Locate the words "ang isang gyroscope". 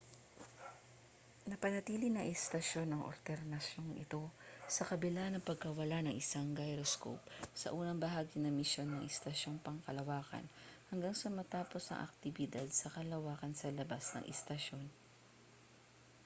6.01-7.21